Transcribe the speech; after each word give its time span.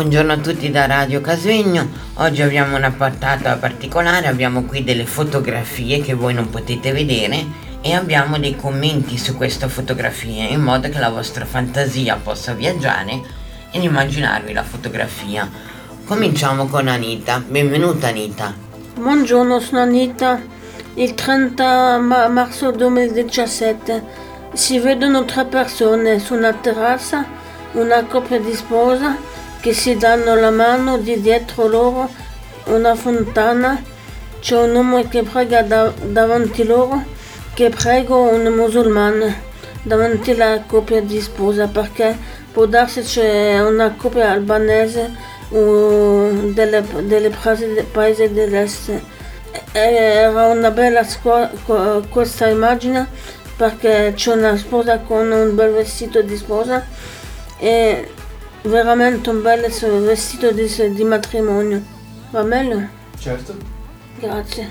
Buongiorno 0.00 0.32
a 0.32 0.38
tutti 0.38 0.70
da 0.70 0.86
Radio 0.86 1.20
Casvegno, 1.20 1.86
oggi 2.14 2.40
abbiamo 2.40 2.74
una 2.74 2.90
portata 2.90 3.56
particolare, 3.56 4.28
abbiamo 4.28 4.62
qui 4.64 4.82
delle 4.82 5.04
fotografie 5.04 6.00
che 6.00 6.14
voi 6.14 6.32
non 6.32 6.48
potete 6.48 6.90
vedere 6.90 7.44
e 7.82 7.92
abbiamo 7.92 8.38
dei 8.38 8.56
commenti 8.56 9.18
su 9.18 9.36
queste 9.36 9.68
fotografie 9.68 10.46
in 10.46 10.62
modo 10.62 10.88
che 10.88 10.98
la 10.98 11.10
vostra 11.10 11.44
fantasia 11.44 12.16
possa 12.16 12.54
viaggiare 12.54 13.20
ed 13.70 13.82
immaginarvi 13.82 14.54
la 14.54 14.62
fotografia. 14.62 15.46
Cominciamo 16.06 16.66
con 16.66 16.88
Anita, 16.88 17.44
benvenuta 17.46 18.08
Anita. 18.08 18.54
Buongiorno, 18.94 19.60
sono 19.60 19.82
Anita. 19.82 20.40
Il 20.94 21.12
30 21.12 21.98
ma- 21.98 22.26
marzo 22.28 22.70
2017 22.70 24.02
si 24.54 24.78
vedono 24.78 25.26
tre 25.26 25.44
persone 25.44 26.18
su 26.20 26.32
una 26.32 26.54
terrazza, 26.54 27.22
una 27.72 28.02
coppia 28.04 28.40
di 28.40 28.54
sposa 28.54 29.30
che 29.60 29.74
si 29.74 29.96
danno 29.96 30.34
la 30.34 30.50
mano 30.50 30.96
di 30.98 31.20
dietro 31.20 31.66
loro 31.66 32.08
una 32.64 32.94
fontana, 32.94 33.82
c'è 34.40 34.56
un 34.56 34.74
uomo 34.74 35.06
che 35.06 35.22
prega 35.22 35.62
da- 35.62 35.92
davanti 36.02 36.64
loro, 36.64 37.04
che 37.52 37.68
prega 37.68 38.14
un 38.14 38.42
musulmano 38.54 39.48
davanti 39.82 40.32
alla 40.32 40.62
coppia 40.66 41.00
di 41.02 41.20
sposa 41.20 41.66
perché 41.66 42.16
può 42.52 42.66
darsi 42.66 43.02
c'è 43.02 43.60
una 43.60 43.94
coppia 43.96 44.30
albanese 44.30 45.10
o 45.50 46.28
delle, 46.52 46.82
delle 47.02 47.30
paesi, 47.30 47.66
paesi 47.90 48.32
dell'est. 48.32 48.92
Era 49.72 50.46
una 50.46 50.70
bella 50.70 51.02
scuola 51.04 51.50
questa 52.08 52.46
immagine 52.48 53.08
perché 53.56 54.12
c'è 54.14 54.32
una 54.32 54.56
sposa 54.56 54.98
con 54.98 55.30
un 55.30 55.54
bel 55.54 55.72
vestito 55.72 56.22
di 56.22 56.36
sposa 56.36 56.86
e 57.58 58.08
veramente 58.62 59.30
un 59.30 59.42
bel 59.42 59.60
vestito 59.60 60.50
di, 60.52 60.68
di 60.92 61.04
matrimonio. 61.04 61.82
Va 62.30 62.42
bene? 62.42 62.90
Certo. 63.18 63.54
Grazie. 64.18 64.68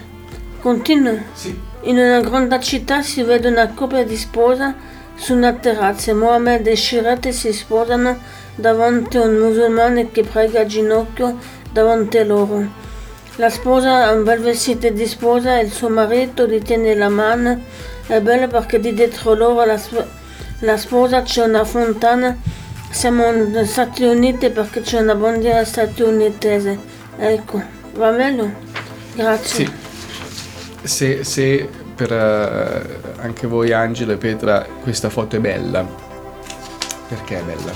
Continua. 0.60 1.18
Sì. 1.34 1.58
In 1.82 1.98
una 1.98 2.20
grande 2.20 2.60
città 2.60 3.02
si 3.02 3.24
vede 3.24 3.48
una 3.48 3.70
coppia 3.74 4.04
di 4.04 4.18
sposa 4.18 4.76
su 5.16 5.34
una 5.34 5.54
terrazza. 5.54 6.14
Mohammed 6.14 6.68
e 6.68 6.76
Shirate 6.76 7.32
si 7.32 7.52
sposano 7.54 8.18
davanti 8.56 9.18
a 9.18 9.22
un 9.22 9.38
musulmano 9.38 10.10
che 10.12 10.24
prega 10.24 10.62
a 10.62 10.66
ginocchio 10.66 11.38
davanti 11.72 12.18
a 12.18 12.26
loro. 12.26 12.88
La 13.38 13.50
sposa 13.50 14.06
ha 14.06 14.12
un 14.12 14.24
bel 14.24 14.42
vestito 14.42 14.90
di 14.90 15.06
sposa 15.06 15.58
e 15.58 15.64
il 15.64 15.72
suo 15.72 15.90
marito 15.90 16.46
gli 16.46 16.62
tiene 16.62 16.94
la 16.96 17.10
mano. 17.10 17.62
È 18.06 18.20
bello 18.20 18.48
perché 18.48 18.80
di 18.80 18.94
dietro 18.94 19.34
loro 19.34 19.64
la, 19.64 19.80
la 20.60 20.78
sposa 20.78 21.22
c'è 21.22 21.44
una 21.44 21.64
fontana 21.64 22.38
siamo 22.90 23.32
negli 23.32 23.66
Stati 23.66 24.04
Uniti 24.04 24.50
perché 24.50 24.82
c'è 24.82 25.00
una 25.00 25.16
bandiera 25.16 25.64
statunitense. 25.64 26.80
Ecco, 27.18 27.62
va 27.94 28.12
bene? 28.12 28.56
Grazie. 29.14 29.66
Sì. 29.66 29.72
Se, 30.82 31.24
se 31.24 31.70
per 31.96 32.12
uh, 32.12 33.22
anche 33.22 33.48
voi 33.48 33.74
Angelo 33.74 34.14
e 34.14 34.18
Petra 34.18 34.66
questa 34.82 35.10
foto 35.10 35.36
è 35.36 35.40
bella, 35.40 35.86
perché 37.08 37.40
è 37.40 37.44
bella? 37.44 37.72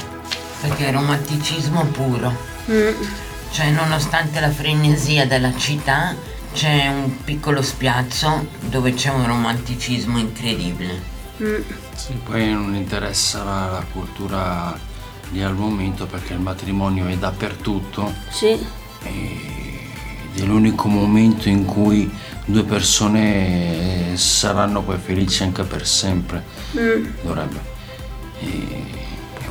Perché 0.62 0.88
è 0.88 0.92
romanticismo 0.92 1.86
puro. 1.88 2.34
Mm. 2.70 2.94
Cioè, 3.52 3.70
nonostante 3.70 4.40
la 4.40 4.50
frenesia 4.50 5.28
della 5.28 5.54
città, 5.56 6.16
c'è 6.54 6.88
un 6.88 7.24
piccolo 7.24 7.62
spiazzo 7.62 8.48
dove 8.62 8.94
c'è 8.94 9.10
un 9.10 9.28
romanticismo 9.28 10.18
incredibile. 10.18 11.02
Mm. 11.42 11.62
Sì, 11.96 12.14
poi 12.24 12.52
non 12.52 12.74
interessa 12.74 13.44
la, 13.44 13.70
la 13.72 13.86
cultura 13.92 14.92
lì 15.34 15.42
al 15.44 15.56
momento 15.56 16.06
perché 16.06 16.34
il 16.34 16.40
matrimonio 16.40 17.08
è 17.08 17.18
dappertutto 17.18 18.14
Sì. 18.30 18.52
ed 19.04 20.42
è 20.42 20.46
l'unico 20.46 20.88
momento 20.88 21.50
in 21.50 21.66
cui 21.66 22.10
due 22.46 22.64
persone 22.64 24.16
saranno 24.16 24.82
poi 24.82 24.98
felici 24.98 25.44
anche 25.44 25.64
per 25.64 25.86
sempre. 25.86 26.44
Mm. 26.78 27.06
Dovrebbe. 27.24 27.60
E, 28.40 28.86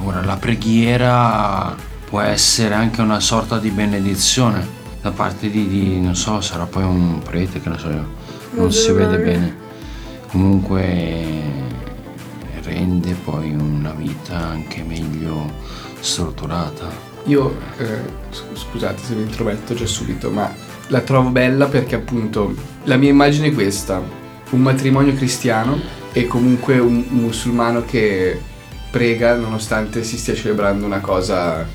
ora 0.03 0.25
la 0.25 0.37
preghiera 0.37 1.75
può 2.04 2.20
essere 2.20 2.75
anche 2.75 3.00
una 3.00 3.20
sorta 3.20 3.59
di 3.59 3.70
benedizione 3.70 4.81
da 5.00 5.10
parte 5.10 5.50
di, 5.50 5.66
di 5.69 6.00
non 6.00 6.14
so, 6.14 6.41
sarà 6.41 6.64
poi 6.66 6.84
un 6.84 7.20
prete 7.22 7.60
che 7.60 7.69
non 7.69 7.78
so, 7.78 7.88
non 8.53 8.72
si 8.72 8.93
vede 8.93 9.19
bene. 9.19 9.56
Comunque 10.28 11.41
rende 12.62 13.15
poi 13.25 13.53
una 13.53 13.93
vita 13.93 14.37
anche 14.37 14.83
meglio 14.83 15.50
strutturata. 16.00 16.89
Io, 17.27 17.56
eh, 17.78 18.00
scusate 18.55 19.03
se 19.03 19.15
vi 19.15 19.23
intrometto 19.23 19.75
già 19.75 19.87
subito, 19.87 20.31
ma 20.31 20.53
la 20.89 21.00
trovo 21.00 21.31
bella 21.31 21.67
perché 21.67 21.95
appunto 21.95 22.55
la 22.84 22.97
mia 22.97 23.11
immagine 23.11 23.49
è 23.49 23.53
questa, 23.55 24.03
un 24.50 24.61
matrimonio 24.61 25.15
cristiano 25.15 25.78
e 26.12 26.27
comunque 26.27 26.78
un, 26.78 27.05
un 27.09 27.19
musulmano 27.19 27.84
che 27.84 28.41
prega 28.91 29.37
nonostante 29.37 30.03
si 30.05 30.19
stia 30.19 30.34
celebrando 30.34 30.84
una 30.84 31.00
cosa 31.00 31.67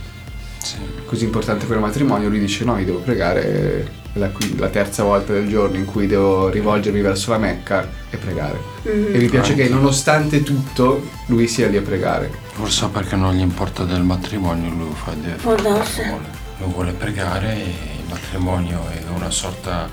Sì. 0.62 0.75
così 1.06 1.24
importante 1.24 1.66
per 1.66 1.78
il 1.78 1.81
matrimonio, 1.81 2.30
lui 2.30 2.40
dice 2.40 2.64
no, 2.66 2.78
io 2.78 2.86
devo 2.86 3.00
pregare 3.00 3.90
la, 4.17 4.31
la 4.57 4.67
terza 4.69 5.03
volta 5.03 5.33
del 5.33 5.47
giorno 5.47 5.78
in 5.78 5.85
cui 5.85 6.07
devo 6.07 6.50
rivolgermi 6.50 7.01
verso 7.01 7.31
la 7.31 7.38
Mecca 7.38 7.89
e 8.09 8.17
pregare. 8.17 8.59
Mm. 8.88 9.16
E 9.16 9.17
mi 9.17 9.28
piace 9.28 9.51
Anche. 9.51 9.63
che 9.63 9.69
nonostante 9.69 10.44
tutto 10.44 11.09
lui 11.28 11.47
sia 11.47 11.67
lì 11.67 11.78
a 11.78 11.81
pregare. 11.81 12.31
Forse 12.53 12.88
perché 12.88 13.16
non 13.16 13.35
gli 13.35 13.41
importa 13.41 13.83
del 13.83 14.03
matrimonio, 14.03 14.69
lui 14.69 14.94
fa, 14.94 15.11
deve 15.13 15.38
fare 15.38 15.61
quello 15.61 15.79
che 15.79 16.03
vuole. 16.07 16.25
Lui 16.59 16.72
vuole 16.72 16.91
pregare 16.91 17.53
e 17.56 17.66
il 18.00 18.09
matrimonio 18.09 18.88
è 18.89 19.03
una 19.16 19.29
sorta 19.29 19.89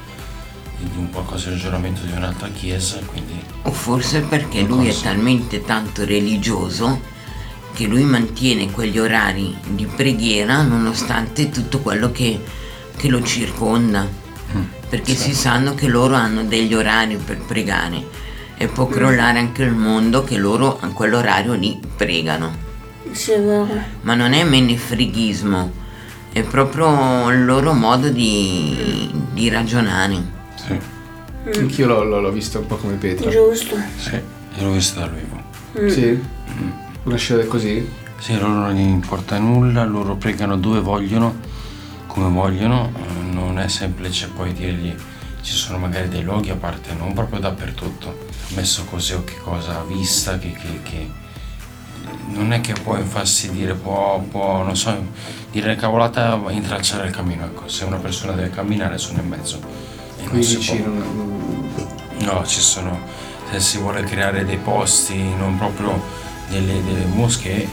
di 0.78 0.98
un 0.98 1.10
qualcosa 1.10 1.50
del 1.50 1.58
giuramento 1.58 2.02
di 2.04 2.12
un'altra 2.12 2.48
chiesa, 2.48 2.98
quindi 3.04 3.40
O 3.62 3.70
forse 3.70 4.20
perché 4.20 4.62
lui 4.62 4.88
è 4.88 4.94
talmente 4.94 5.62
tanto 5.62 6.04
religioso 6.04 7.12
che 7.74 7.86
lui 7.86 8.04
mantiene 8.04 8.70
quegli 8.70 8.98
orari 8.98 9.54
di 9.66 9.84
preghiera 9.86 10.62
nonostante 10.62 11.50
tutto 11.50 11.80
quello 11.80 12.12
che, 12.12 12.40
che 12.96 13.08
lo 13.08 13.22
circonda. 13.22 14.22
Perché 14.88 15.14
si 15.16 15.34
sanno 15.34 15.74
che 15.74 15.88
loro 15.88 16.14
hanno 16.14 16.44
degli 16.44 16.72
orari 16.74 17.16
per 17.16 17.38
pregare 17.38 18.06
e 18.56 18.68
può 18.68 18.86
crollare 18.86 19.40
anche 19.40 19.64
il 19.64 19.72
mondo 19.72 20.22
che 20.22 20.36
loro 20.36 20.78
a 20.80 20.88
quell'orario 20.88 21.54
lì 21.54 21.80
pregano. 21.96 22.54
Sì, 23.10 23.32
è 23.32 23.40
vero. 23.42 23.66
Ma 24.02 24.14
non 24.14 24.32
è 24.32 24.44
menefreghismo, 24.44 25.72
è 26.30 26.42
proprio 26.42 27.28
il 27.30 27.44
loro 27.44 27.72
modo 27.72 28.08
di, 28.08 29.10
di 29.32 29.48
ragionare. 29.48 30.22
sì, 30.54 30.78
Anch'io 31.58 31.86
l'ho, 31.88 32.04
l'ho- 32.04 32.20
l'ho 32.20 32.30
vista 32.30 32.58
un 32.60 32.66
po' 32.66 32.76
come 32.76 32.94
Petra. 32.94 33.28
Giusto. 33.30 33.76
sì, 33.96 34.20
l'ho 34.58 34.70
visto 34.70 35.00
dal 35.00 35.12
vivo. 35.12 35.90
Sì? 35.90 36.22
Una 37.02 37.16
scena 37.16 37.44
così? 37.46 37.86
Sì, 38.18 38.32
a 38.34 38.38
loro 38.38 38.52
non 38.52 38.72
gli 38.74 38.80
importa 38.80 39.38
nulla, 39.38 39.84
loro 39.84 40.14
pregano 40.14 40.56
dove 40.56 40.78
vogliono, 40.80 41.34
come 42.14 42.28
vogliono, 42.30 42.92
eh, 42.96 43.22
non 43.32 43.58
è 43.58 43.66
semplice 43.68 44.28
poi 44.28 44.52
dirgli 44.52 44.94
ci 45.42 45.52
sono 45.52 45.78
magari 45.78 46.08
dei 46.08 46.22
luoghi 46.22 46.50
a 46.50 46.54
parte, 46.54 46.94
non 46.94 47.12
proprio 47.12 47.38
dappertutto, 47.40 48.26
messo 48.54 48.84
così 48.84 49.12
o 49.14 49.24
che 49.24 49.36
cosa 49.36 49.80
a 49.80 49.82
vista 49.82 50.38
che, 50.38 50.52
che- 50.52 50.80
che 50.82 51.10
non 52.28 52.52
è 52.52 52.60
che 52.62 52.72
può 52.72 52.96
infastidire, 52.96 53.74
può, 53.74 54.20
può, 54.20 54.62
non 54.62 54.76
so, 54.76 54.96
dire 55.50 55.74
cavolata 55.76 56.40
intralciare 56.48 57.08
il 57.08 57.12
cammino, 57.12 57.44
ecco, 57.44 57.68
se 57.68 57.84
una 57.84 57.96
persona 57.98 58.32
deve 58.32 58.50
camminare 58.50 58.96
sono 58.96 59.20
in 59.20 59.28
mezzo. 59.28 59.60
E 60.18 60.24
Qui 60.24 60.38
vicino. 60.38 60.90
può- 60.90 61.92
No, 62.20 62.46
ci 62.46 62.60
sono, 62.60 62.98
se 63.50 63.60
si 63.60 63.78
vuole 63.78 64.02
creare 64.04 64.44
dei 64.46 64.56
posti, 64.56 65.18
non 65.36 65.58
proprio 65.58 66.00
delle, 66.48 66.82
delle 66.84 67.04
moschee, 67.06 67.62
e- 67.62 67.68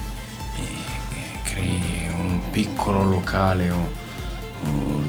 e 1.14 1.42
crei 1.44 2.10
un 2.18 2.40
piccolo 2.52 3.04
locale 3.04 3.70
o 3.70 3.92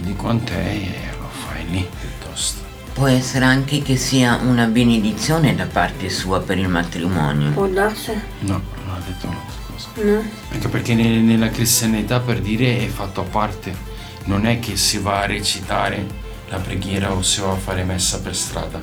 di 0.01 0.15
quant'è 0.15 0.67
e 0.71 1.17
lo 1.19 1.29
fai 1.29 1.69
lì 1.69 1.89
piuttosto. 2.01 2.63
Può 2.93 3.07
essere 3.07 3.45
anche 3.45 3.81
che 3.81 3.97
sia 3.97 4.37
una 4.43 4.67
benedizione 4.67 5.55
da 5.55 5.67
parte 5.67 6.11
sua 6.11 6.41
per 6.41 6.59
il 6.59 6.69
matrimonio. 6.69 7.51
Può 7.53 7.67
darsi? 7.67 8.13
No, 8.41 8.61
non 8.85 8.95
ha 8.95 9.01
detto 9.07 9.27
un'altra 9.27 9.61
cosa. 9.67 9.89
No? 10.03 10.23
Anche 10.51 10.69
perché 10.69 10.95
ne- 10.95 11.21
nella 11.21 11.49
cristianità 11.49 12.21
per 12.21 12.41
dire 12.41 12.79
è 12.79 12.89
fatto 12.89 13.23
a 13.23 13.25
parte, 13.25 13.75
non 14.25 14.47
è 14.47 14.59
che 14.59 14.77
si 14.77 14.99
va 14.99 15.21
a 15.23 15.27
recitare 15.27 16.07
la 16.49 16.59
preghiera 16.59 17.13
o 17.13 17.23
si 17.23 17.41
va 17.41 17.53
a 17.53 17.57
fare 17.57 17.83
messa 17.83 18.21
per 18.21 18.37
strada, 18.37 18.81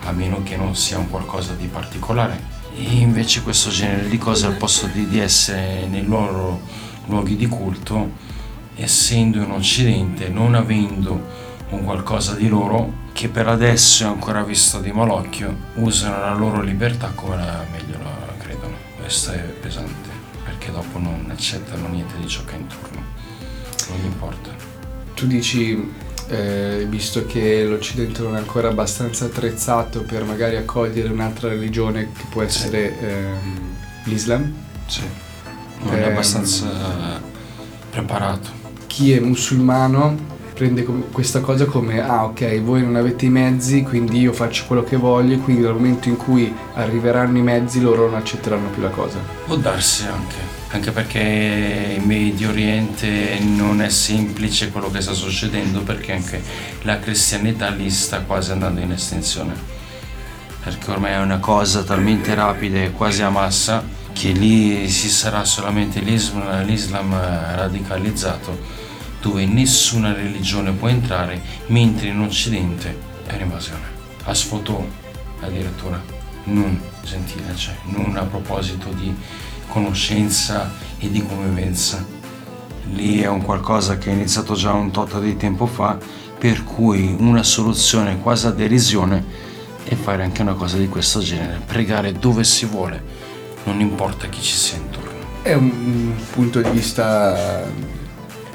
a 0.00 0.10
meno 0.10 0.42
che 0.42 0.56
non 0.56 0.74
sia 0.74 0.98
un 0.98 1.08
qualcosa 1.08 1.54
di 1.54 1.66
particolare. 1.66 2.52
E 2.76 2.82
invece 2.82 3.42
questo 3.42 3.70
genere 3.70 4.08
di 4.08 4.18
cose 4.18 4.46
al 4.46 4.56
posto 4.56 4.86
di, 4.88 5.08
di 5.08 5.20
essere 5.20 5.86
nei 5.86 6.04
loro 6.04 6.60
luoghi 7.06 7.36
di 7.36 7.46
culto, 7.46 8.10
essendo 8.76 9.38
in 9.42 9.50
Occidente, 9.50 10.28
non 10.28 10.54
avendo 10.54 11.42
un 11.70 11.84
qualcosa 11.84 12.34
di 12.34 12.48
loro 12.48 13.02
che 13.12 13.28
per 13.28 13.46
adesso 13.48 14.04
è 14.04 14.06
ancora 14.06 14.42
visto 14.42 14.80
di 14.80 14.90
malocchio, 14.92 15.54
usano 15.74 16.18
la 16.18 16.34
loro 16.34 16.60
libertà 16.60 17.12
come 17.14 17.36
la 17.36 17.64
meglio 17.70 17.98
la 18.02 18.34
credono. 18.38 18.74
Questo 18.98 19.30
è 19.32 19.38
pesante, 19.38 20.08
perché 20.44 20.70
dopo 20.72 20.98
non 20.98 21.26
accettano 21.30 21.88
niente 21.88 22.14
di 22.18 22.26
ciò 22.28 22.44
che 22.44 22.54
è 22.54 22.58
intorno, 22.58 23.02
non 23.88 23.98
gli 24.00 24.04
importa. 24.06 24.50
Tu 25.14 25.26
dici, 25.26 25.92
eh, 26.28 26.86
visto 26.88 27.24
che 27.26 27.64
l'Occidente 27.64 28.22
non 28.22 28.34
è 28.34 28.38
ancora 28.38 28.68
abbastanza 28.68 29.26
attrezzato 29.26 30.02
per 30.02 30.24
magari 30.24 30.56
accogliere 30.56 31.08
un'altra 31.08 31.48
religione 31.48 32.10
che 32.12 32.24
può 32.30 32.42
essere 32.42 32.98
ehm, 32.98 33.76
l'Islam, 34.04 34.52
Sì, 34.86 35.02
non 35.82 35.94
è 35.94 36.02
Ehm. 36.02 36.10
abbastanza 36.10 36.66
preparato. 37.90 38.62
Chi 38.94 39.10
è 39.10 39.18
musulmano 39.18 40.16
prende 40.54 40.84
questa 41.10 41.40
cosa 41.40 41.64
come 41.64 42.00
ah 42.00 42.26
ok 42.26 42.60
voi 42.60 42.80
non 42.80 42.94
avete 42.94 43.24
i 43.24 43.28
mezzi 43.28 43.82
quindi 43.82 44.20
io 44.20 44.32
faccio 44.32 44.66
quello 44.68 44.84
che 44.84 44.96
voglio 44.96 45.36
quindi 45.38 45.62
dal 45.62 45.74
momento 45.74 46.08
in 46.08 46.16
cui 46.16 46.54
arriveranno 46.74 47.36
i 47.38 47.42
mezzi 47.42 47.80
loro 47.80 48.06
non 48.06 48.14
accetteranno 48.14 48.68
più 48.68 48.82
la 48.82 48.90
cosa 48.90 49.18
Può 49.46 49.56
darsi 49.56 50.06
anche, 50.06 50.36
anche 50.68 50.92
perché 50.92 51.96
in 51.98 52.04
Medio 52.04 52.50
Oriente 52.50 53.36
non 53.40 53.82
è 53.82 53.88
semplice 53.88 54.70
quello 54.70 54.88
che 54.92 55.00
sta 55.00 55.12
succedendo 55.12 55.80
perché 55.80 56.12
anche 56.12 56.40
la 56.82 57.00
cristianità 57.00 57.70
lì 57.70 57.90
sta 57.90 58.20
quasi 58.20 58.52
andando 58.52 58.80
in 58.80 58.92
estinzione. 58.92 59.54
Perché 60.62 60.90
ormai 60.90 61.12
è 61.12 61.18
una 61.18 61.38
cosa 61.38 61.82
talmente 61.82 62.32
rapida 62.34 62.78
e 62.78 62.92
quasi 62.92 63.22
a 63.22 63.28
massa 63.28 63.84
che 64.12 64.30
lì 64.30 64.88
ci 64.88 65.08
sarà 65.08 65.44
solamente 65.44 66.00
l'Islam, 66.00 66.64
l'Islam 66.64 67.12
radicalizzato 67.12 68.83
dove 69.24 69.46
nessuna 69.46 70.12
religione 70.12 70.72
può 70.72 70.88
entrare 70.88 71.40
mentre 71.68 72.08
in 72.08 72.20
Occidente 72.20 72.94
è 73.24 73.32
un'invasione. 73.32 73.92
A 74.24 74.34
sfotò 74.34 74.86
addirittura, 75.40 75.98
non 76.44 76.78
gentile, 77.02 77.56
cioè 77.56 77.74
non 77.84 78.18
a 78.18 78.24
proposito 78.24 78.90
di 78.90 79.14
conoscenza 79.68 80.70
e 80.98 81.10
di 81.10 81.24
convivenza. 81.24 82.04
Lì 82.92 83.20
è 83.20 83.26
un 83.26 83.40
qualcosa 83.40 83.96
che 83.96 84.10
è 84.10 84.12
iniziato 84.12 84.54
già 84.56 84.74
un 84.74 84.90
tot 84.90 85.18
di 85.18 85.38
tempo 85.38 85.64
fa, 85.64 85.98
per 86.38 86.62
cui 86.62 87.16
una 87.18 87.42
soluzione 87.42 88.20
quasi 88.20 88.46
a 88.46 88.50
derisione 88.50 89.24
è 89.84 89.94
fare 89.94 90.22
anche 90.22 90.42
una 90.42 90.52
cosa 90.52 90.76
di 90.76 90.88
questo 90.88 91.20
genere, 91.20 91.62
pregare 91.64 92.12
dove 92.12 92.44
si 92.44 92.66
vuole, 92.66 93.02
non 93.64 93.80
importa 93.80 94.28
chi 94.28 94.42
ci 94.42 94.54
sia 94.54 94.76
intorno. 94.76 95.12
è 95.42 95.54
un 95.54 96.14
punto 96.30 96.60
di 96.60 96.68
vista 96.68 97.64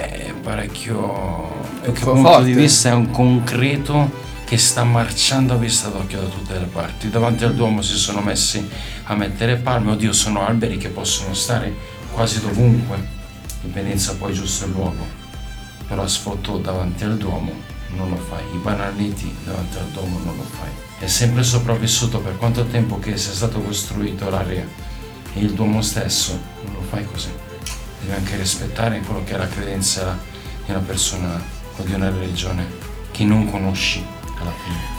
È 0.06 0.34
parecchio... 0.42 1.81
È 1.81 1.92
Che 1.92 2.00
fo- 2.00 2.13
punto 2.13 2.30
forte. 2.30 2.46
di 2.46 2.54
vista 2.54 2.90
è 2.90 2.94
un 2.94 3.12
concreto 3.12 4.28
che 4.46 4.57
sta 4.57 4.84
marciando 4.84 5.54
a 5.54 5.57
vista 5.57 5.90
d'occhio 5.90 6.22
da 6.22 6.28
tutte 6.28 6.57
le 6.57 6.66
parti. 6.66 7.10
Davanti 7.10 7.44
al 7.44 7.54
Duomo 7.54 7.81
si 7.81 7.96
sono 7.96 8.22
messi 8.22 8.68
a 9.04 9.16
mettere 9.16 9.57
palme, 9.57 9.92
oddio 9.92 10.13
sono 10.13 10.46
alberi 10.46 10.78
che 10.78 10.90
possono 10.90 11.34
stare 11.34 11.75
quasi 12.13 12.40
dovunque, 12.40 12.98
dipendenza 13.62 14.16
poi 14.16 14.34
giusto 14.34 14.66
il 14.66 14.72
luogo. 14.72 15.06
Però 15.88 16.07
sfottò 16.07 16.57
davanti 16.57 17.04
al 17.04 17.18
Duomo 17.18 17.51
non 17.96 18.10
lo 18.10 18.18
fai, 18.18 18.44
i 18.54 18.57
banaliti 18.57 19.36
davanti 19.44 19.78
al 19.78 19.88
Duomo 19.88 20.19
non 20.24 20.36
lo 20.38 20.44
fai. 20.44 20.69
È 21.00 21.07
sempre 21.07 21.44
sopravvissuto 21.44 22.19
per 22.19 22.38
quanto 22.38 22.66
tempo 22.66 23.00
che 23.00 23.18
sia 23.18 23.34
stato 23.34 23.60
costruito 23.60 24.30
l'area 24.30 24.66
e 25.34 25.40
il 25.40 25.51
Duomo 25.51 25.81
stesso 25.81 26.40
non 26.63 26.74
lo 26.74 26.81
fai 26.90 27.06
così. 27.06 27.38
Devi 28.00 28.13
anche 28.13 28.38
rispettare 28.38 29.00
quello 29.01 29.24
che 29.24 29.34
è 29.34 29.38
la 29.38 29.48
credenza 29.48 30.18
di 30.66 30.72
una 30.72 30.80
persona 30.80 31.42
o 31.78 31.84
di 31.84 31.94
una 31.94 32.10
religione 32.10 32.66
che 33.12 33.24
non 33.24 33.50
conosci 33.50 34.06
alla 34.40 34.54
fine. 34.63 34.99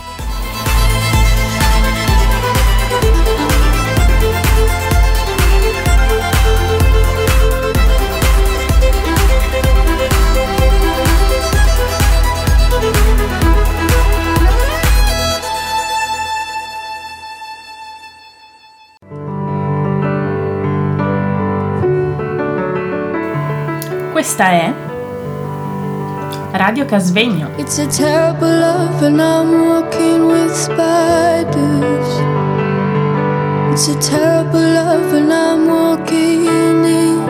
Questa 24.41 24.57
è 24.57 24.75
Radio 26.53 26.87
Casvegno. 26.87 27.51
It's 27.57 27.77
a 27.79 27.87
terrible 27.87 28.59
love, 28.59 29.05
and 29.05 29.21
I'm 29.21 29.69
walking 29.69 30.29
with 30.29 30.55
spiders. 30.55 32.09
It's 33.71 33.89
a 33.89 33.99
terrible 33.99 34.63
love, 34.63 35.15
and 35.15 35.31
I'm 35.31 35.69
walking 35.69 36.47
in. 36.47 37.23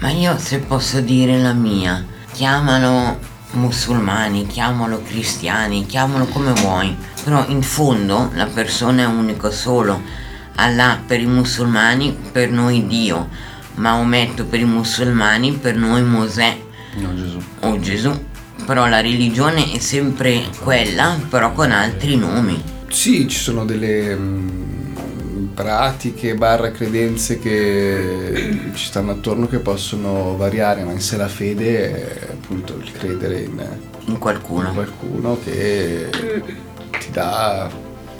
Ma 0.00 0.10
io 0.10 0.36
se 0.36 0.58
posso 0.58 1.00
dire 1.00 1.38
la 1.38 1.52
mia, 1.52 2.04
chiamalo 2.32 3.20
musulmani, 3.52 4.48
chiamalo 4.48 5.00
cristiani, 5.00 5.86
chiamalo 5.86 6.24
come 6.24 6.54
vuoi, 6.54 6.96
però 7.22 7.44
in 7.46 7.62
fondo 7.62 8.30
la 8.34 8.46
persona 8.46 9.02
è 9.02 9.06
unico 9.06 9.52
solo. 9.52 10.28
Allah 10.56 10.98
per 11.06 11.20
i 11.20 11.26
musulmani, 11.26 12.12
per 12.32 12.50
noi 12.50 12.88
Dio, 12.88 13.28
Maometto 13.80 14.44
per 14.44 14.60
i 14.60 14.64
musulmani, 14.64 15.52
per 15.52 15.74
noi 15.76 16.02
Mosè 16.02 16.56
No 16.96 17.14
Gesù. 17.14 17.38
o 17.60 17.78
Gesù. 17.80 18.24
Però 18.66 18.86
la 18.86 19.00
religione 19.00 19.72
è 19.72 19.78
sempre 19.78 20.42
quella, 20.60 21.18
però 21.28 21.52
con 21.52 21.70
altri 21.72 22.16
nomi. 22.16 22.62
sì 22.88 23.26
ci 23.26 23.38
sono 23.38 23.64
delle 23.64 24.14
mm, 24.14 25.46
pratiche 25.54 26.34
barra 26.34 26.70
credenze 26.70 27.38
che 27.38 28.70
ci 28.74 28.84
stanno 28.86 29.12
attorno 29.12 29.46
che 29.48 29.58
possono 29.58 30.36
variare 30.36 30.84
ma 30.84 30.92
in 30.92 31.00
sé 31.00 31.16
la 31.16 31.28
fede 31.28 32.18
è 32.26 32.28
appunto 32.32 32.76
il 32.82 32.92
credere 32.92 33.40
in 33.40 33.62
In 34.06 34.18
qualcuno. 34.18 34.72
qualcuno 34.72 35.38
che 35.42 36.10
ti 36.98 37.10
dà 37.12 37.68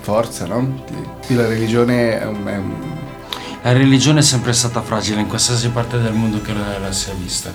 forza, 0.00 0.46
no? 0.46 0.84
Sì, 1.20 1.34
la 1.34 1.46
religione 1.46 2.18
è 2.20 2.25
un, 2.26 2.46
è 2.46 2.56
un- 2.56 2.99
La 3.62 3.72
religione 3.72 4.20
è 4.20 4.22
sempre 4.22 4.54
stata 4.54 4.80
fragile 4.80 5.20
in 5.20 5.26
qualsiasi 5.26 5.68
parte 5.68 6.00
del 6.00 6.14
mondo 6.14 6.40
che 6.40 6.54
la, 6.54 6.78
la 6.78 6.92
sia 6.92 7.12
vista, 7.12 7.52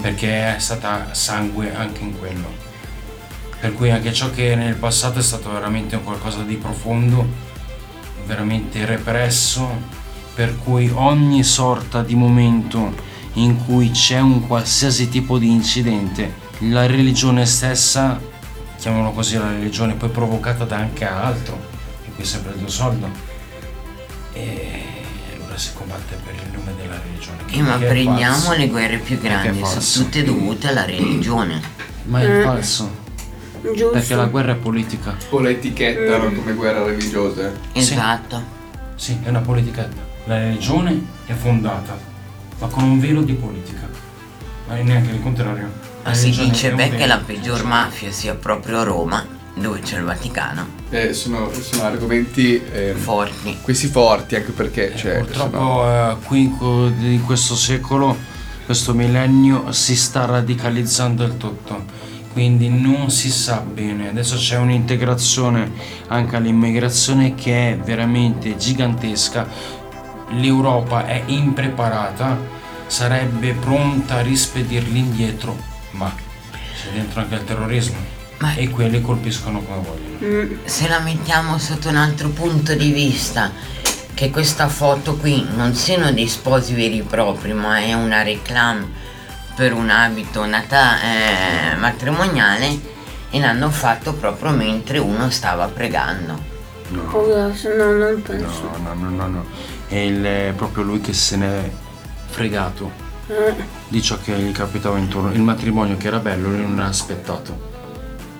perché 0.00 0.54
è 0.54 0.58
stata 0.60 1.12
sangue 1.12 1.74
anche 1.74 2.02
in 2.02 2.16
quello. 2.16 2.48
Per 3.58 3.74
cui 3.74 3.90
anche 3.90 4.12
ciò 4.12 4.30
che 4.30 4.54
nel 4.54 4.76
passato 4.76 5.18
è 5.18 5.22
stato 5.22 5.50
veramente 5.50 5.96
un 5.96 6.04
qualcosa 6.04 6.42
di 6.42 6.54
profondo, 6.54 7.26
veramente 8.24 8.84
represso, 8.84 9.68
per 10.32 10.56
cui 10.58 10.92
ogni 10.94 11.42
sorta 11.42 12.04
di 12.04 12.14
momento 12.14 12.94
in 13.32 13.64
cui 13.64 13.90
c'è 13.90 14.20
un 14.20 14.46
qualsiasi 14.46 15.08
tipo 15.08 15.38
di 15.38 15.50
incidente, 15.50 16.34
la 16.70 16.86
religione 16.86 17.44
stessa, 17.46 18.20
chiamiamolo 18.78 19.10
così 19.10 19.36
la 19.36 19.50
religione, 19.50 19.94
poi 19.94 20.10
provocata 20.10 20.64
da 20.64 20.76
anche 20.76 21.04
altro, 21.04 21.58
e 22.06 22.12
qui 22.14 22.22
è 22.22 22.26
sempre 22.26 22.52
il 22.52 22.58
tuo 22.58 22.68
soldo, 22.68 23.10
e 24.32 24.82
allora 24.82 24.97
si 25.58 25.70
combatte 25.74 26.16
per 26.24 26.34
il 26.34 26.50
nome 26.52 26.74
della 26.76 27.00
religione. 27.02 27.44
che 27.46 27.56
Eh, 27.56 27.62
ma 27.62 27.76
prendiamo 27.76 28.52
le 28.54 28.68
guerre 28.68 28.98
più 28.98 29.18
grandi, 29.18 29.62
sono 29.64 30.04
tutte 30.04 30.22
dovute 30.24 30.68
alla 30.68 30.84
religione. 30.84 31.60
Ma 32.04 32.22
è 32.22 32.42
falso, 32.42 32.90
Giusto. 33.62 33.90
perché 33.90 34.14
la 34.14 34.26
guerra 34.26 34.52
è 34.52 34.56
politica. 34.56 35.16
o 35.30 35.40
la 35.40 35.50
etichettano 35.50 36.32
come 36.32 36.52
guerra 36.54 36.84
religiosa. 36.84 37.52
Esatto. 37.72 38.56
Sì, 38.94 39.18
è 39.22 39.28
una 39.28 39.40
politicetta. 39.40 40.06
La 40.24 40.38
religione 40.38 41.04
è 41.26 41.32
fondata, 41.34 41.98
ma 42.58 42.66
con 42.68 42.84
un 42.84 42.98
velo 43.00 43.22
di 43.22 43.34
politica. 43.34 43.86
Ma 44.66 44.76
è 44.76 44.82
neanche 44.82 45.10
il 45.12 45.22
contrario. 45.22 45.70
La 46.02 46.10
Ma 46.10 46.14
si 46.14 46.30
dice 46.30 46.72
beh 46.72 46.90
che 46.90 47.06
la 47.06 47.18
peggior 47.18 47.64
mafia 47.64 48.10
sia 48.12 48.34
proprio 48.34 48.82
Roma, 48.82 49.26
dove 49.60 49.80
c'è 49.80 49.98
il 49.98 50.04
Vaticano. 50.04 50.66
Eh, 50.90 51.12
sono, 51.12 51.50
sono 51.52 51.82
argomenti 51.84 52.62
eh, 52.72 52.94
Forti. 52.94 53.58
questi 53.62 53.88
forti 53.88 54.36
anche 54.36 54.52
perché 54.52 54.94
cioè, 54.96 55.18
Purtroppo 55.18 55.56
sono- 55.58 56.10
eh, 56.12 56.16
qui 56.24 56.42
in 56.44 57.22
questo 57.24 57.54
secolo, 57.54 58.16
questo 58.64 58.94
millennio, 58.94 59.70
si 59.72 59.96
sta 59.96 60.24
radicalizzando 60.24 61.24
il 61.24 61.36
tutto. 61.36 61.84
quindi 62.32 62.68
non 62.68 63.10
si 63.10 63.30
sa 63.32 63.58
bene. 63.60 64.10
Adesso 64.10 64.36
c'è 64.36 64.56
un'integrazione 64.58 65.72
anche 66.08 66.36
all'immigrazione 66.36 67.34
che 67.34 67.72
è 67.72 67.76
veramente 67.76 68.56
gigantesca. 68.56 69.46
L'Europa 70.30 71.04
è 71.06 71.22
impreparata, 71.26 72.38
sarebbe 72.86 73.54
pronta 73.54 74.16
a 74.16 74.20
rispedirli 74.20 74.98
indietro, 74.98 75.56
ma 75.92 76.14
c'è 76.52 76.90
dentro 76.92 77.20
anche 77.20 77.34
il 77.34 77.44
terrorismo. 77.44 77.96
Ma- 78.38 78.54
E 78.54 78.68
quelli 78.70 79.00
colpiscono 79.00 79.60
come 79.62 79.82
vogliono. 79.84 80.58
Se 80.64 80.88
la 80.88 81.00
mettiamo 81.00 81.58
sotto 81.58 81.88
un 81.88 81.96
altro 81.96 82.28
punto 82.28 82.74
di 82.74 82.92
vista, 82.92 83.50
che 84.14 84.30
questa 84.30 84.68
foto 84.68 85.16
qui 85.16 85.46
non 85.56 85.74
siano 85.74 86.12
dei 86.12 86.28
sposi 86.28 86.74
veri 86.74 86.98
e 86.98 87.02
propri, 87.02 87.52
ma 87.52 87.78
è 87.78 87.94
una 87.94 88.22
reclame 88.22 88.86
per 89.56 89.72
un 89.72 89.90
abito 89.90 90.44
nata- 90.46 91.00
eh, 91.02 91.76
matrimoniale 91.76 92.78
e 93.30 93.40
l'hanno 93.40 93.70
fatto 93.70 94.12
proprio 94.14 94.50
mentre 94.52 94.98
uno 94.98 95.30
stava 95.30 95.66
pregando. 95.66 96.56
Può 97.10 97.26
darsi, 97.26 97.68
no, 97.76 97.92
non 97.92 98.22
penso. 98.22 98.70
No, 98.82 98.94
no, 98.94 98.94
no, 98.94 99.10
no, 99.10 99.26
no. 99.26 99.44
È 99.88 99.96
il- 99.96 100.22
è 100.24 100.52
proprio 100.56 100.84
lui 100.84 101.00
che 101.00 101.12
se 101.12 101.36
n'è 101.36 101.70
fregato 102.28 103.06
Eh, 103.28 103.54
di 103.88 104.00
ciò 104.00 104.16
che 104.22 104.32
gli 104.38 104.52
capitava 104.52 104.96
intorno. 104.96 105.32
Il 105.32 105.42
matrimonio 105.42 105.96
che 105.98 106.06
era 106.06 106.18
bello, 106.18 106.48
lui 106.48 106.60
non 106.62 106.78
ha 106.78 106.86
aspettato. 106.86 107.76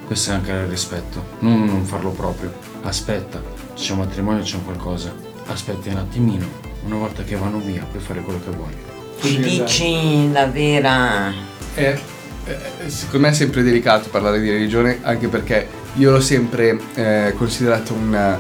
Questo 0.09 0.31
è 0.31 0.35
anche 0.35 0.53
il 0.53 0.67
rispetto. 0.69 1.23
Non, 1.41 1.67
non 1.67 1.85
farlo 1.85 2.09
proprio. 2.13 2.51
Aspetta, 2.83 3.43
c'è 3.75 3.93
un 3.93 3.99
matrimonio, 3.99 4.43
c'è 4.43 4.55
un 4.57 4.65
qualcosa. 4.65 5.13
Aspetti 5.49 5.91
un 5.91 5.99
attimino. 5.99 6.47
Una 6.87 6.97
volta 6.97 7.23
che 7.25 7.37
vanno 7.37 7.59
via, 7.59 7.85
puoi 7.91 8.03
fare 8.03 8.21
quello 8.23 8.41
che 8.43 8.51
vuoi. 8.57 8.73
Ti 9.21 9.29
Sì, 9.29 9.39
dici 9.39 10.33
la 10.33 10.47
vera... 10.47 11.31
Eh, 11.75 11.99
eh, 12.47 12.89
secondo 12.89 13.27
me 13.27 13.33
è 13.33 13.37
sempre 13.37 13.63
delicato 13.63 14.09
parlare 14.09 14.41
di 14.41 14.49
religione 14.51 15.01
anche 15.03 15.29
perché 15.29 15.69
io 15.97 16.13
l'ho 16.13 16.21
sempre 16.23 16.81
eh, 16.95 17.35
considerato 17.37 17.93
un, 17.93 18.39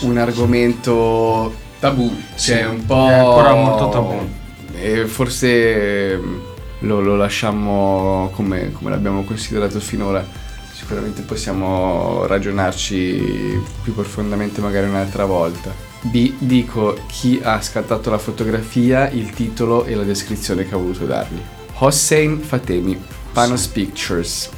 un 0.00 0.16
argomento 0.16 1.54
tabù, 1.80 2.10
cioè 2.34 2.56
Sì, 2.56 2.62
un 2.62 2.86
po'... 2.86 3.08
è 3.08 3.12
ancora 3.12 3.54
molto 3.54 3.88
tabù. 3.90 4.26
E 4.74 5.04
forse 5.06 6.16
mm, 6.16 6.38
lo, 6.80 7.00
lo 7.00 7.16
lasciamo 7.16 8.30
come, 8.34 8.72
come 8.72 8.88
l'abbiamo 8.88 9.22
considerato 9.24 9.78
finora. 9.80 10.46
Sicuramente 10.78 11.22
possiamo 11.22 12.24
ragionarci 12.26 13.60
più 13.82 13.94
profondamente 13.94 14.60
magari 14.60 14.88
un'altra 14.88 15.24
volta. 15.24 15.74
B, 16.02 16.34
dico 16.38 16.96
chi 17.08 17.40
ha 17.42 17.60
scattato 17.60 18.10
la 18.10 18.18
fotografia, 18.18 19.10
il 19.10 19.30
titolo 19.30 19.86
e 19.86 19.96
la 19.96 20.04
descrizione 20.04 20.68
che 20.68 20.74
ha 20.74 20.78
voluto 20.78 21.04
dargli. 21.04 21.40
Hossein 21.78 22.38
Fatemi, 22.38 22.96
Panos 23.32 23.66
Pictures. 23.66 24.50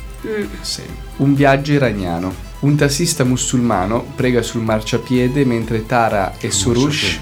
Sì. 0.60 0.82
Un 1.16 1.34
viaggio 1.34 1.72
iraniano. 1.72 2.34
Un 2.60 2.76
tassista 2.76 3.24
musulmano 3.24 4.04
prega 4.14 4.42
sul 4.42 4.60
marciapiede 4.60 5.46
mentre 5.46 5.86
Tara 5.86 6.36
e 6.38 6.50
Surush, 6.50 7.16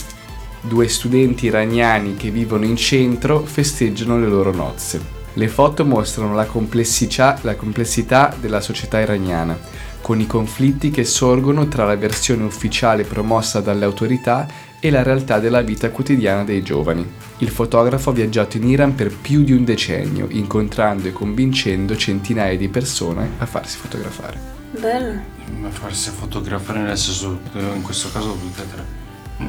due 0.62 0.88
studenti 0.88 1.46
iraniani 1.46 2.16
che 2.16 2.30
vivono 2.30 2.64
in 2.64 2.74
centro, 2.74 3.44
festeggiano 3.44 4.18
le 4.18 4.26
loro 4.26 4.52
nozze. 4.52 5.17
Le 5.38 5.46
foto 5.46 5.84
mostrano 5.84 6.34
la 6.34 6.46
complessità, 6.46 7.38
la 7.42 7.54
complessità 7.54 8.34
della 8.40 8.60
società 8.60 8.98
iraniana, 8.98 9.56
con 10.00 10.18
i 10.18 10.26
conflitti 10.26 10.90
che 10.90 11.04
sorgono 11.04 11.68
tra 11.68 11.84
la 11.84 11.94
versione 11.94 12.42
ufficiale 12.42 13.04
promossa 13.04 13.60
dalle 13.60 13.84
autorità 13.84 14.48
e 14.80 14.90
la 14.90 15.04
realtà 15.04 15.38
della 15.38 15.60
vita 15.60 15.90
quotidiana 15.90 16.42
dei 16.42 16.60
giovani. 16.60 17.08
Il 17.38 17.50
fotografo 17.50 18.10
ha 18.10 18.14
viaggiato 18.14 18.56
in 18.56 18.68
Iran 18.68 18.96
per 18.96 19.14
più 19.14 19.44
di 19.44 19.52
un 19.52 19.62
decennio, 19.62 20.26
incontrando 20.28 21.06
e 21.06 21.12
convincendo 21.12 21.96
centinaia 21.96 22.56
di 22.56 22.68
persone 22.68 23.34
a 23.38 23.46
farsi 23.46 23.76
fotografare. 23.78 24.40
bello. 24.76 25.20
Ma 25.60 25.70
farsi 25.70 26.10
fotografare 26.10 26.80
nel 26.80 26.98
senso, 26.98 27.38
in 27.52 27.82
questo 27.82 28.10
caso 28.10 28.32
tutte 28.32 28.62
e 28.62 28.70
tre. 28.72 28.84
Non 29.36 29.46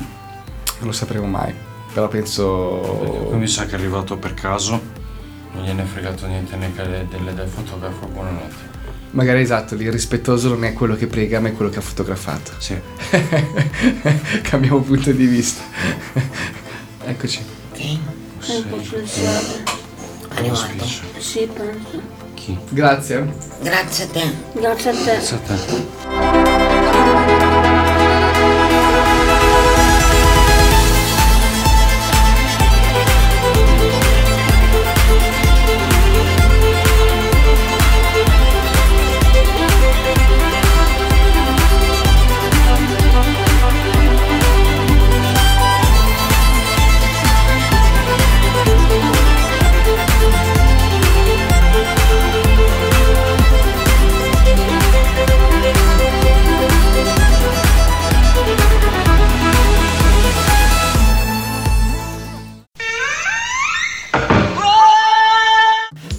lo 0.81 0.91
sapremo 0.91 1.25
mai, 1.25 1.51
però 1.91 2.07
penso... 2.07 3.31
Mi 3.33 3.47
sa 3.47 3.65
che 3.65 3.71
è 3.71 3.73
arrivato 3.73 4.17
per 4.17 4.35
caso, 4.35 4.98
non 5.59 5.67
gliene 5.67 5.83
è 5.83 5.85
fregato 5.85 6.25
niente 6.25 6.55
neanche 6.55 6.87
de- 6.87 7.07
delle 7.09 7.33
del 7.33 7.47
fotografo, 7.47 8.07
buonanotte. 8.07 8.77
Magari 9.11 9.41
esatto, 9.41 9.75
l'irrispettoso 9.75 10.49
non 10.49 10.63
è 10.63 10.73
quello 10.73 10.95
che 10.95 11.07
prega, 11.07 11.39
ma 11.39 11.49
è 11.49 11.53
quello 11.53 11.69
che 11.69 11.79
ha 11.79 11.81
fotografato. 11.81 12.51
Sì. 12.59 12.79
Cambiamo 14.43 14.79
punto 14.81 15.11
di 15.11 15.25
vista. 15.25 15.63
Eccoci. 17.05 17.43
Ok? 17.71 17.79
È 17.79 18.63
potenziale. 18.69 19.63
Arrivato. 20.29 20.85
Sì, 21.17 21.49
penso. 21.51 22.01
Chi? 22.35 22.57
Grazie. 22.69 23.33
Grazie 23.61 24.03
a 24.03 24.07
te. 24.07 24.33
Grazie 24.53 24.91
a 24.91 24.93
te. 24.93 25.03
Grazie 25.03 25.35
a 25.35 25.39
te. 25.39 26.28